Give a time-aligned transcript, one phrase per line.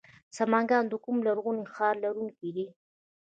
[0.37, 2.67] سمنګان د کوم لرغوني ښار لرونکی دی؟